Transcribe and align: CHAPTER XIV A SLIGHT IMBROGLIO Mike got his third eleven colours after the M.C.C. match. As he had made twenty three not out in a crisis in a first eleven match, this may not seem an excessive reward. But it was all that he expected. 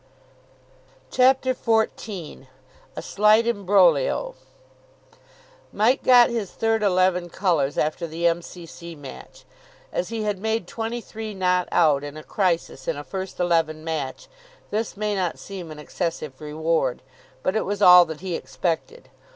CHAPTER 1.11 1.53
XIV 1.53 2.47
A 2.95 3.01
SLIGHT 3.03 3.45
IMBROGLIO 3.45 4.33
Mike 5.71 6.01
got 6.01 6.31
his 6.31 6.49
third 6.49 6.81
eleven 6.81 7.29
colours 7.29 7.77
after 7.77 8.07
the 8.07 8.25
M.C.C. 8.25 8.95
match. 8.95 9.45
As 9.93 10.09
he 10.09 10.23
had 10.23 10.39
made 10.39 10.65
twenty 10.65 11.01
three 11.01 11.35
not 11.35 11.69
out 11.71 12.03
in 12.03 12.17
a 12.17 12.23
crisis 12.23 12.87
in 12.87 12.97
a 12.97 13.03
first 13.03 13.39
eleven 13.39 13.83
match, 13.83 14.27
this 14.71 14.97
may 14.97 15.13
not 15.13 15.37
seem 15.37 15.69
an 15.69 15.77
excessive 15.77 16.41
reward. 16.41 17.03
But 17.43 17.55
it 17.55 17.63
was 17.63 17.83
all 17.83 18.05
that 18.05 18.21
he 18.21 18.33
expected. 18.33 19.09